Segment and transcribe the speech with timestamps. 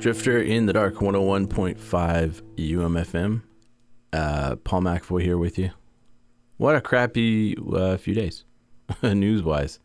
[0.00, 1.76] Drifter in the Dark 101.5
[2.56, 3.42] UMFM.
[4.14, 5.72] Uh, Paul McAvoy here with you.
[6.56, 8.46] What a crappy uh, few days,
[9.02, 9.78] news wise.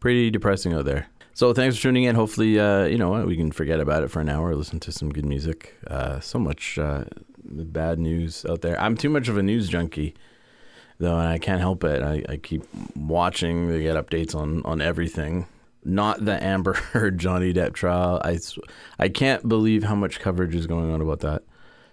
[0.00, 1.08] Pretty depressing out there.
[1.34, 2.14] So thanks for tuning in.
[2.14, 4.92] Hopefully, uh, you know what, we can forget about it for an hour, listen to
[4.92, 5.76] some good music.
[5.86, 7.04] Uh, so much uh,
[7.44, 8.80] bad news out there.
[8.80, 10.14] I'm too much of a news junkie,
[10.96, 12.02] though, and I can't help it.
[12.02, 12.62] I, I keep
[12.96, 13.68] watching.
[13.68, 15.46] They get updates on, on everything
[15.84, 18.20] not the Amber Heard Johnny Depp trial.
[18.24, 18.38] I,
[18.98, 21.42] I can't believe how much coverage is going on about that,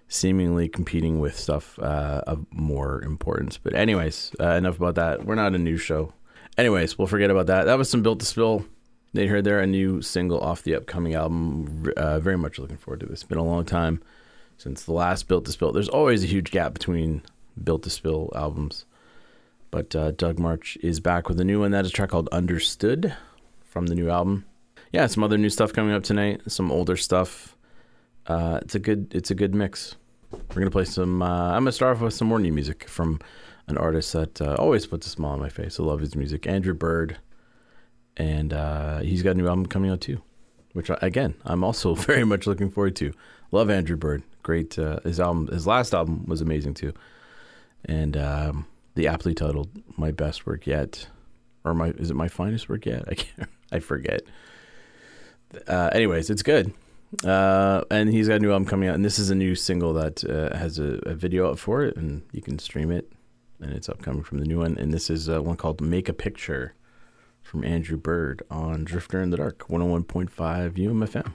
[0.07, 3.57] seemingly competing with stuff uh, of more importance.
[3.57, 5.25] But anyways, uh, enough about that.
[5.25, 6.13] We're not a news show.
[6.57, 7.65] Anyways, we'll forget about that.
[7.65, 8.65] That was some Built to Spill.
[9.13, 11.91] They heard there a new single off the upcoming album.
[11.95, 13.21] Uh, very much looking forward to this.
[13.21, 14.01] It's been a long time
[14.57, 15.71] since the last Built to Spill.
[15.71, 17.21] There's always a huge gap between
[17.63, 18.85] Built to Spill albums.
[19.69, 21.71] But uh, Doug Martsch is back with a new one.
[21.71, 23.15] That is a track called Understood
[23.77, 24.43] from the new album.
[24.91, 26.41] Yeah, some other new stuff coming up tonight.
[26.47, 27.55] Some older stuff.
[28.25, 29.13] Uh, it's a good.
[29.13, 29.95] It's a good mix.
[30.31, 31.21] We're gonna play some.
[31.21, 33.19] Uh, I'm gonna start off with some more new music from
[33.67, 35.79] an artist that uh, always puts a smile on my face.
[35.79, 37.17] I love his music, Andrew Bird,
[38.15, 40.23] and uh, he's got a new album coming out too,
[40.73, 43.13] which I, again I'm also very much looking forward to.
[43.51, 44.23] Love Andrew Bird.
[44.41, 44.79] Great.
[44.79, 46.93] Uh, his album, his last album was amazing too,
[47.85, 48.65] and um,
[48.95, 51.07] the aptly titled "My Best Work Yet,"
[51.67, 53.05] or my is it my finest work yet?
[53.07, 53.49] I can't.
[53.71, 54.21] I forget.
[55.67, 56.73] Uh, anyways, it's good.
[57.23, 59.93] Uh, and he's got a new album coming out, and this is a new single
[59.93, 63.11] that uh, has a, a video up for it, and you can stream it,
[63.61, 64.77] and it's upcoming from the new one.
[64.77, 66.73] And this is uh, one called "Make a Picture"
[67.41, 70.29] from Andrew Bird on Drifter in the Dark, 101.5
[70.73, 71.31] UMFM.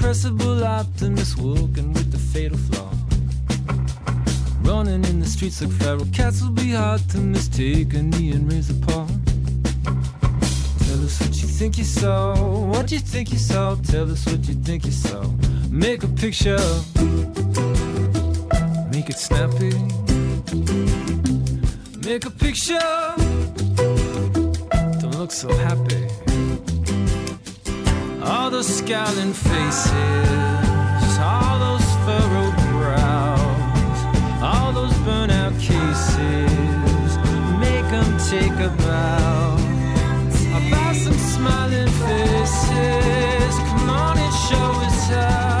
[0.00, 2.90] Irrepressible optimist walking with the fatal flaw?
[4.62, 8.50] Running in the streets like feral cats will be hard to mistake a knee and
[8.50, 9.06] raise a paw.
[10.86, 12.34] Tell us what you think you saw,
[12.66, 13.74] what you think you saw.
[13.76, 15.22] Tell us what you think you saw.
[15.70, 16.58] Make a picture,
[18.90, 19.74] make it snappy.
[22.06, 22.78] Make a picture,
[25.00, 26.19] don't look so happy.
[28.30, 29.92] All those scowling faces,
[31.18, 34.00] all those furrowed brows,
[34.40, 37.10] all those burnout cases.
[37.58, 39.56] Make them take a bow
[40.58, 43.54] about some smiling faces.
[43.68, 45.59] Come on and show us how.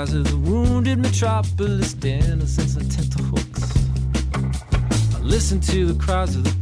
[0.00, 3.30] Cries of the wounded metropolis, dentists and some
[5.14, 6.59] I Listen to the cries of the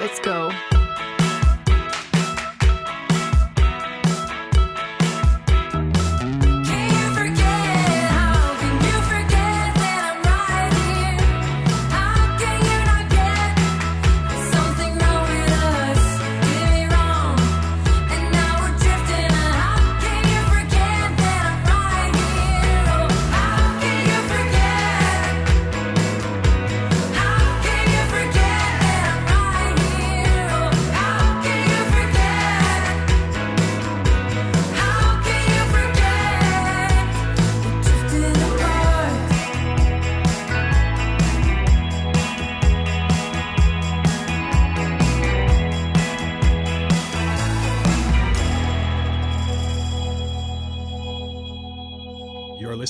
[0.00, 0.50] Let's go.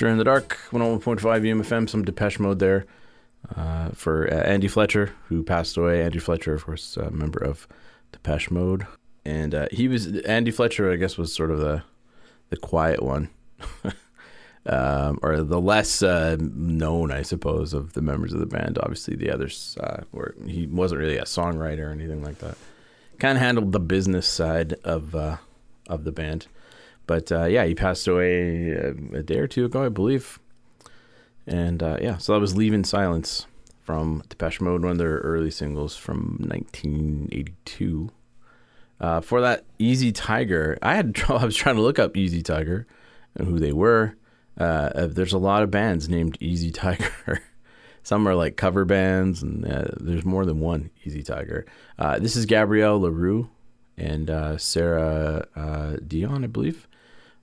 [0.00, 2.86] Drifter in the Dark, 101.5 UMFM, some Depeche Mode there
[3.54, 6.02] uh, for uh, Andy Fletcher, who passed away.
[6.02, 7.68] Andy Fletcher, of course, a member of
[8.10, 8.86] Depeche Mode.
[9.26, 11.82] And uh, he was, Andy Fletcher, I guess, was sort of the,
[12.48, 13.28] the quiet one.
[14.64, 18.78] um, or the less uh, known, I suppose, of the members of the band.
[18.78, 22.56] Obviously, the others uh, were, he wasn't really a songwriter or anything like that.
[23.18, 25.36] Kind of handled the business side of, uh,
[25.88, 26.46] of the band.
[27.10, 30.38] But uh, yeah, he passed away uh, a day or two ago, I believe.
[31.44, 33.48] And uh, yeah, so that was "Leave in Silence"
[33.80, 38.10] from Depeche Mode, one of their early singles from 1982.
[39.00, 41.40] Uh, for that, Easy Tiger, I had trouble.
[41.42, 42.86] I was trying to look up Easy Tiger
[43.34, 44.14] and who they were.
[44.56, 47.42] Uh, uh, there's a lot of bands named Easy Tiger.
[48.04, 49.64] Some are like cover bands, and
[49.98, 51.66] there's more than one Easy Tiger.
[52.20, 53.50] This is Gabrielle LaRue
[53.98, 56.86] and Sarah Dion, I believe.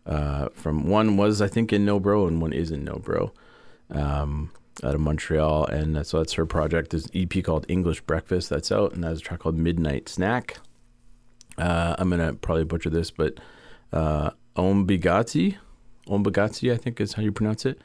[0.08, 3.34] Uh, from one was I think in No Bro and one is in No Bro,
[3.91, 6.91] um, out of Montreal, and so that's her project.
[6.91, 10.60] There's an EP called English Breakfast that's out, and that's a track called Midnight Snack.
[11.58, 13.39] Uh, I'm gonna probably butcher this, but
[13.91, 15.58] uh, Ombigati,
[16.08, 17.82] Ombigati, I think is how you pronounce it,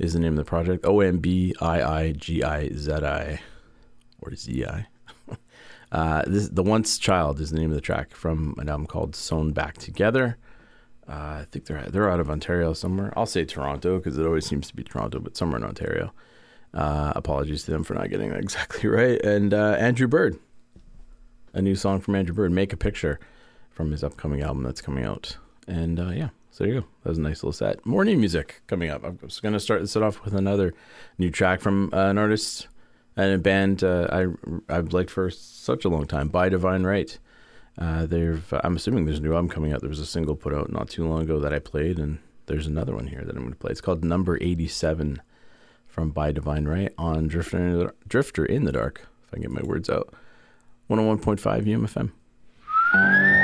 [0.00, 0.84] is the name of the project.
[0.84, 3.40] O M B I I G I Z I,
[4.20, 4.86] or Z I.
[5.92, 9.14] Uh, this the once child is the name of the track from an album called
[9.14, 10.36] Sewn Back Together.
[11.08, 11.12] Uh,
[11.42, 13.12] I think they're they're out of Ontario somewhere.
[13.16, 16.12] I'll say Toronto because it always seems to be Toronto, but somewhere in Ontario.
[16.72, 19.20] Uh, apologies to them for not getting that exactly right.
[19.22, 20.38] And uh, Andrew Bird,
[21.52, 23.20] a new song from Andrew Bird, "Make a Picture,"
[23.70, 25.36] from his upcoming album that's coming out.
[25.68, 26.86] And uh, yeah, so there you go.
[27.02, 27.84] That was a nice little set.
[27.84, 29.04] More new music coming up.
[29.04, 30.72] I'm just gonna start this off with another
[31.18, 32.68] new track from uh, an artist
[33.16, 34.26] and a band uh, I
[34.68, 36.28] I've liked for such a long time.
[36.28, 37.18] By Divine Right.
[37.78, 39.80] Uh, they've I'm assuming there's a new album coming out.
[39.80, 42.66] There was a single put out not too long ago that I played, and there's
[42.66, 43.72] another one here that I'm going to play.
[43.72, 45.20] It's called Number 87
[45.86, 49.06] from By Divine Right on Drifter in the, Drifter in the Dark.
[49.26, 50.14] If I can get my words out.
[50.90, 53.43] 101.5 UMFM.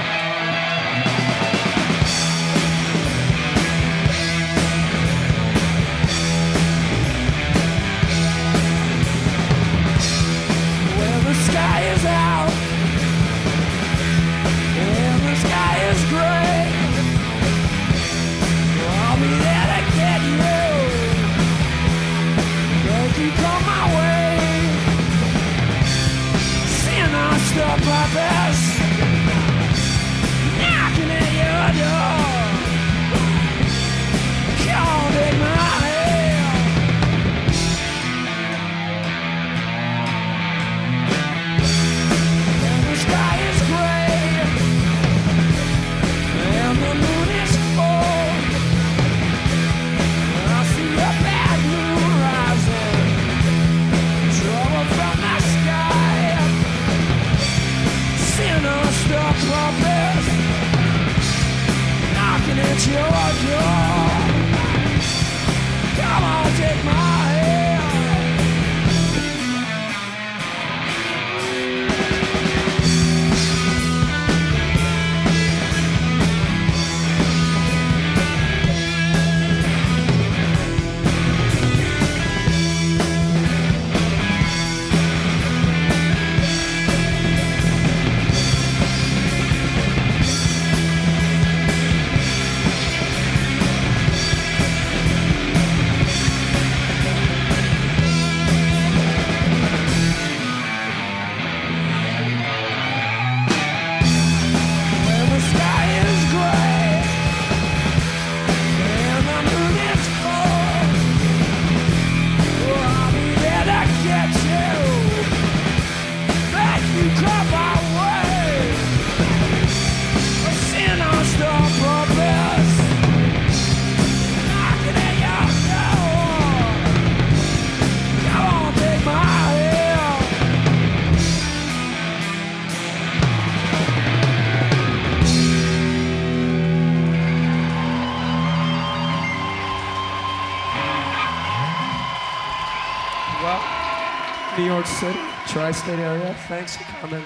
[143.41, 146.35] Well, New York City, tri-state area.
[146.47, 147.23] Thanks for coming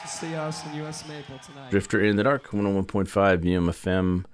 [0.00, 1.06] to see us in U.S.
[1.06, 1.70] Maple tonight.
[1.70, 3.06] Drifter in the Dark, 101.5
[3.42, 4.24] UMFM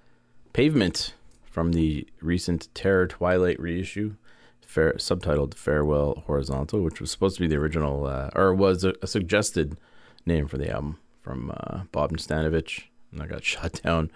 [0.53, 4.14] Pavement from the recent Terror Twilight reissue.
[4.61, 8.94] fair, subtitled Farewell Horizontal, which was supposed to be the original, uh, or was a,
[9.03, 9.77] a suggested
[10.24, 14.12] name for the album from uh, Bob Nastanovich, and I got shot down.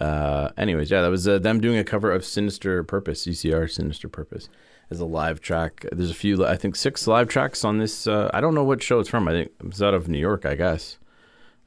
[0.00, 4.08] Uh, anyways, yeah, that was uh, them doing a cover of Sinister Purpose, CCR Sinister
[4.08, 4.48] Purpose,
[4.90, 5.84] as a live track.
[5.92, 8.06] There's a few, I think, six live tracks on this.
[8.06, 9.28] Uh, I don't know what show it's from.
[9.28, 10.98] I think it's out of New York, I guess.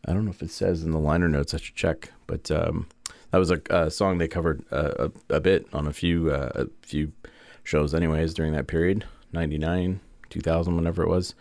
[0.05, 1.53] I don't know if it says in the liner notes.
[1.53, 2.87] I should check, but um,
[3.29, 6.49] that was a, a song they covered uh, a, a bit on a few uh,
[6.55, 7.11] a few
[7.63, 9.99] shows, anyways, during that period, '99,
[10.31, 11.35] 2000, whenever it was,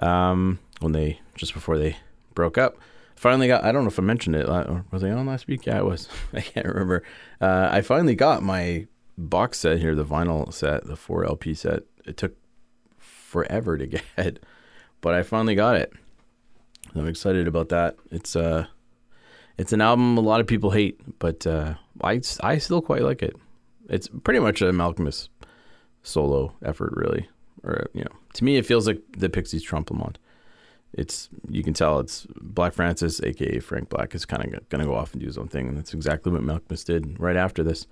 [0.00, 1.96] um, when they just before they
[2.34, 2.76] broke up.
[3.14, 3.62] Finally got.
[3.64, 4.48] I don't know if I mentioned it.
[4.48, 5.66] uh, Was I on last week?
[5.66, 6.08] Yeah, I was.
[6.32, 7.04] I can't remember.
[7.40, 11.82] Uh, I finally got my box set here, the vinyl set, the four LP set.
[12.04, 12.36] It took
[12.98, 14.38] forever to get,
[15.00, 15.92] but I finally got it.
[16.94, 17.96] I'm excited about that.
[18.10, 18.66] It's uh
[19.58, 23.22] it's an album a lot of people hate, but uh, I I still quite like
[23.22, 23.36] it.
[23.88, 25.28] It's pretty much a Malkmus
[26.02, 27.28] solo effort, really.
[27.62, 30.18] Or you know, to me, it feels like the Pixies Trompe le Monde.
[30.92, 34.94] It's you can tell it's Black Francis, aka Frank Black, is kind of gonna go
[34.94, 37.86] off and do his own thing, and that's exactly what Malkmus did right after this.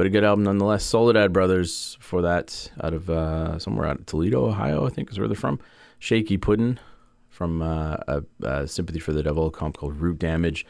[0.00, 0.82] But a good album nonetheless.
[0.82, 5.18] Soledad Brothers for that, out of uh, somewhere out of Toledo, Ohio, I think is
[5.18, 5.60] where they're from.
[5.98, 6.80] Shaky Puddin'
[7.28, 10.64] from uh, a, a Sympathy for the Devil comp called Root Damage.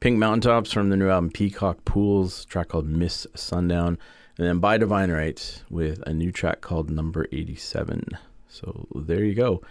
[0.00, 3.98] Pink Mountaintops from the new album Peacock Pools, track called Miss Sundown.
[4.36, 8.04] And then By Divine Right with a new track called Number 87.
[8.48, 9.62] So there you go.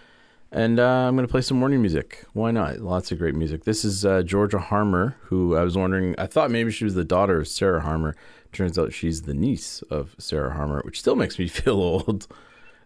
[0.52, 2.26] And uh, I'm going to play some morning music.
[2.34, 2.80] Why not?
[2.80, 3.64] Lots of great music.
[3.64, 7.06] This is uh, Georgia Harmer, who I was wondering, I thought maybe she was the
[7.06, 8.16] daughter of Sarah Harmer.
[8.52, 12.28] Turns out she's the niece of Sarah Harmer, which still makes me feel old.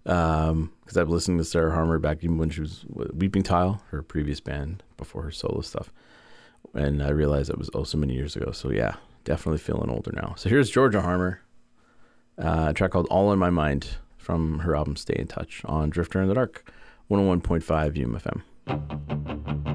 [0.06, 4.04] Um, because I've listened to Sarah Harmer back even when she was Weeping Tile, her
[4.04, 5.92] previous band before her solo stuff.
[6.76, 8.52] And I realized that was oh so many years ago.
[8.52, 10.36] So yeah, definitely feeling older now.
[10.38, 11.42] So here's Georgia Harmer,
[12.38, 15.90] uh, a track called All in My Mind from her album Stay in Touch on
[15.90, 16.72] Drifter in the Dark,
[17.10, 19.75] 101.5 UMFM.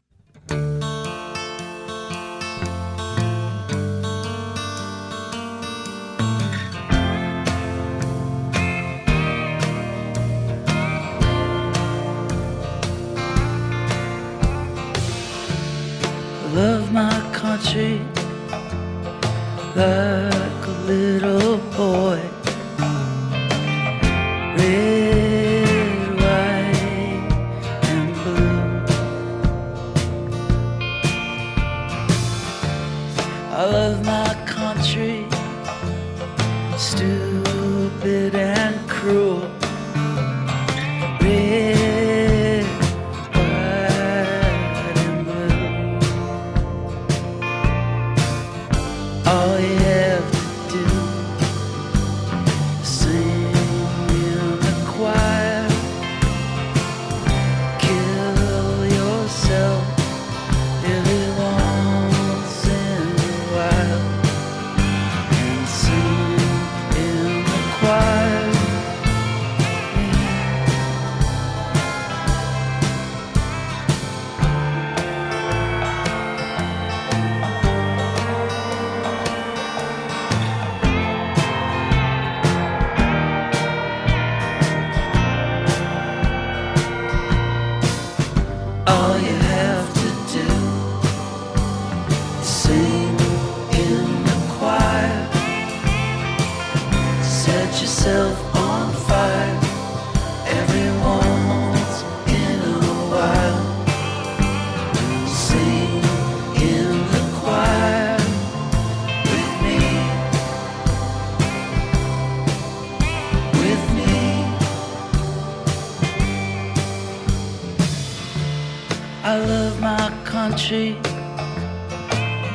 [119.31, 120.97] I love my country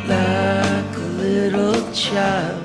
[0.07, 2.56] like a little child.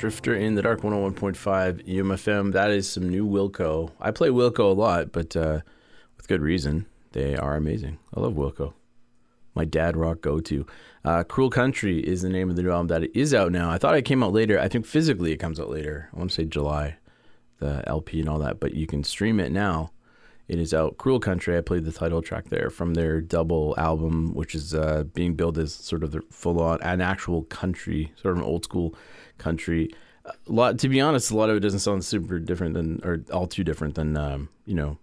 [0.00, 2.52] Drifter in the Dark 101.5 UMFM.
[2.52, 3.90] That is some new Wilco.
[4.00, 5.60] I play Wilco a lot, but uh,
[6.16, 6.86] with good reason.
[7.12, 7.98] They are amazing.
[8.14, 8.72] I love Wilco.
[9.54, 10.64] My dad rock go to.
[11.04, 13.70] Uh, Cruel Country is the name of the new album that is out now.
[13.70, 14.58] I thought it came out later.
[14.58, 16.08] I think physically it comes out later.
[16.14, 16.96] I want to say July,
[17.58, 19.90] the LP and all that, but you can stream it now.
[20.50, 20.98] It is out.
[20.98, 21.56] Cruel Country.
[21.56, 25.56] I played the title track there from their double album, which is uh, being billed
[25.58, 28.96] as sort of the full on, an actual country, sort of an old school
[29.38, 29.94] country.
[30.24, 33.22] A lot, to be honest, a lot of it doesn't sound super different than, or
[33.32, 34.98] all too different than, um, you know,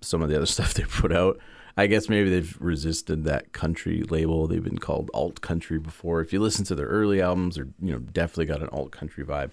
[0.00, 1.38] some of the other stuff they put out.
[1.76, 4.48] I guess maybe they've resisted that country label.
[4.48, 6.20] They've been called alt country before.
[6.20, 9.24] If you listen to their early albums, they're you know definitely got an alt country
[9.24, 9.52] vibe,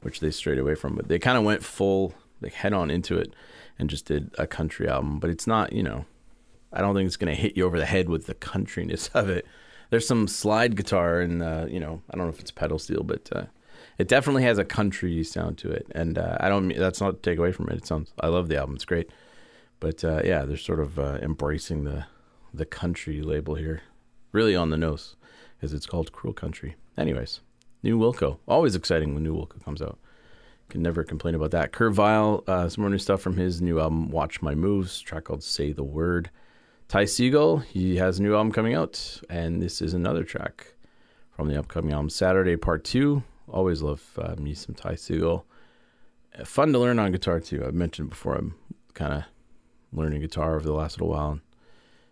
[0.00, 0.96] which they strayed away from.
[0.96, 3.34] But they kind of went full, like head on into it,
[3.78, 5.18] and just did a country album.
[5.18, 6.06] But it's not, you know,
[6.72, 9.46] I don't think it's gonna hit you over the head with the countryness of it.
[9.90, 13.02] There's some slide guitar and uh, you know I don't know if it's pedal steel,
[13.02, 13.44] but uh,
[13.98, 15.86] it definitely has a country sound to it.
[15.94, 17.76] And uh, I don't that's not to take away from it.
[17.76, 18.74] It sounds I love the album.
[18.74, 19.10] It's great.
[19.78, 22.06] But uh, yeah, they're sort of uh, embracing the
[22.52, 23.82] the country label here,
[24.32, 25.16] really on the nose,
[25.56, 26.76] because it's called Cruel Country.
[26.96, 27.40] Anyways,
[27.82, 29.98] new Wilco, always exciting when new Wilco comes out.
[30.68, 31.72] Can never complain about that.
[31.72, 35.24] Kurt Vile, uh, some more new stuff from his new album, Watch My Moves, track
[35.24, 36.30] called Say the Word.
[36.88, 40.74] Ty Segall, he has a new album coming out, and this is another track
[41.30, 43.22] from the upcoming album, Saturday Part Two.
[43.48, 45.44] Always love uh, me some Ty Segall.
[46.44, 47.64] Fun to learn on guitar too.
[47.64, 48.34] I've mentioned before.
[48.34, 48.54] I'm
[48.94, 49.24] kind of
[49.92, 51.30] learning guitar over the last little while.
[51.32, 51.40] And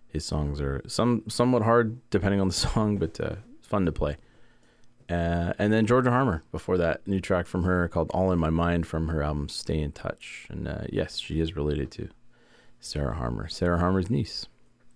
[0.07, 4.17] his songs are some somewhat hard depending on the song, but uh, fun to play.
[5.11, 8.51] Uh, and then Georgia Harmer before that, new track from her called "All in My
[8.51, 12.09] Mind" from her album "Stay in Touch." And uh, yes, she is related to
[12.81, 14.47] Sarah Harmer, Sarah Harmer's niece.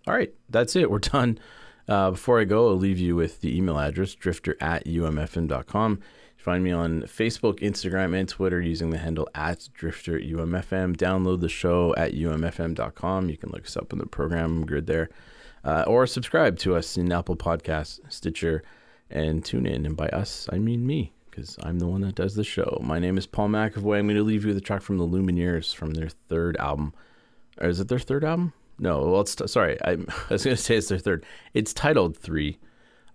[0.07, 0.91] All right, that's it.
[0.91, 1.39] We're done.
[1.87, 6.01] Uh, before I go, I'll leave you with the email address drifter at umfm.com.
[6.37, 10.97] Find me on Facebook, Instagram, and Twitter using the handle at drifter umfm.
[10.97, 13.29] Download the show at umfm.com.
[13.29, 15.11] You can look us up in the program grid there.
[15.65, 18.63] Uh, or subscribe to us in Apple Podcasts, Stitcher,
[19.11, 19.87] and tune in.
[19.87, 22.81] And by us, I mean me, because I'm the one that does the show.
[22.83, 23.99] My name is Paul McAvoy.
[23.99, 26.95] I'm going to leave you with a track from the Lumineers from their third album.
[27.61, 28.53] Or is it their third album?
[28.79, 29.81] No, well, it's sorry.
[29.83, 29.97] I, I
[30.31, 31.25] was going to say it's their third.
[31.55, 32.59] It's titled Three.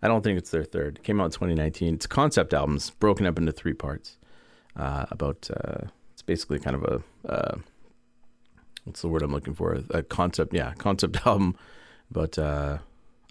[0.01, 0.97] I don't think it's their third.
[0.97, 1.93] It came out in 2019.
[1.93, 4.17] It's concept albums broken up into three parts.
[4.75, 7.57] Uh, about uh, it's basically kind of a uh,
[8.83, 9.79] what's the word I'm looking for?
[9.91, 11.55] A concept, yeah, concept album
[12.11, 12.79] about uh,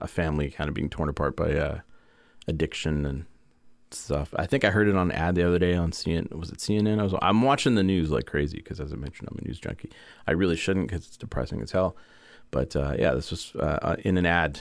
[0.01, 1.81] a family kind of being torn apart by uh,
[2.49, 3.24] addiction and
[3.90, 4.34] stuff.
[4.36, 6.32] I think I heard it on an ad the other day on CNN.
[6.34, 6.99] Was it CNN?
[6.99, 7.14] I was.
[7.22, 9.90] I'm watching the news like crazy because, as I mentioned, I'm a news junkie.
[10.26, 11.97] I really shouldn't because it's depressing as hell.
[12.51, 14.61] But uh, yeah, this was uh, in an ad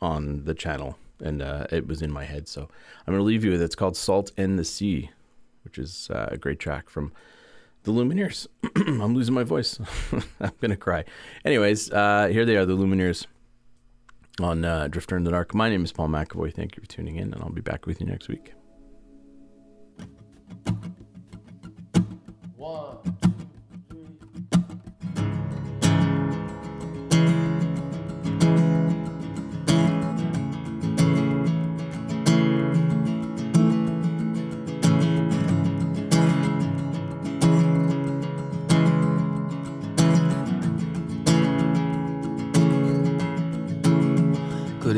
[0.00, 2.48] on the channel, and uh, it was in my head.
[2.48, 2.68] So
[3.06, 3.64] I'm to leave you with it.
[3.64, 5.10] It's called "Salt in the Sea,"
[5.64, 7.12] which is uh, a great track from
[7.82, 8.46] the Lumineers.
[8.76, 9.78] I'm losing my voice.
[10.40, 11.04] I'm to cry.
[11.44, 13.26] Anyways, uh, here they are, the Lumineers
[14.40, 15.54] on uh, Drifter in the Dark.
[15.54, 16.52] My name is Paul McAvoy.
[16.52, 18.54] Thank you for tuning in, and I'll be back with you next week.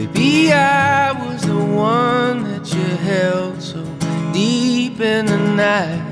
[0.01, 3.84] It be I was the one that you held so
[4.32, 6.07] deep in the night?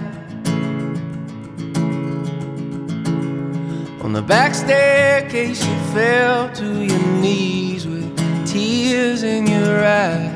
[4.04, 8.14] On the back staircase, you fell to your knees with
[8.46, 10.34] tears in your eyes.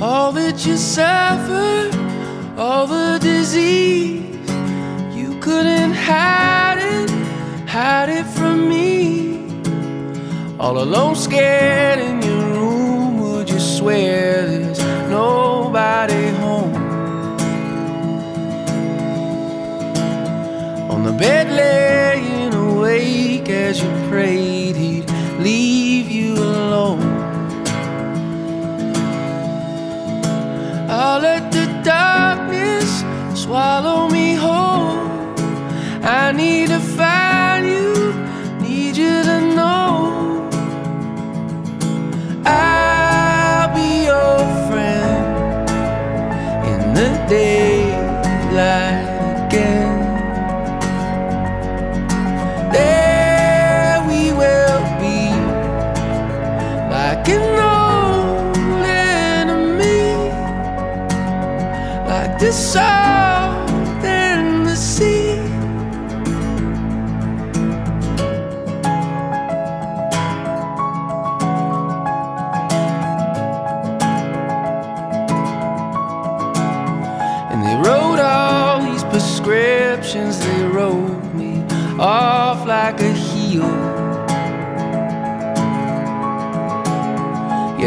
[0.00, 1.94] All that you suffered,
[2.56, 4.50] all the disease,
[5.14, 6.39] you couldn't hide
[10.60, 16.74] All alone, scared in your room, would you swear there's nobody home?
[20.90, 24.49] On the bed, laying awake as you prayed,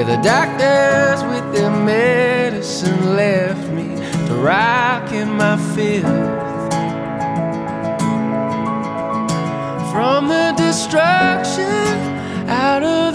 [0.05, 3.95] The doctors with their medicine left me
[4.27, 6.03] to rock in my filth.
[9.93, 11.65] From the destruction
[12.49, 13.12] out of